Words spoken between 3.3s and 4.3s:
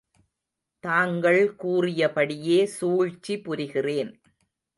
புரிகிறேன்.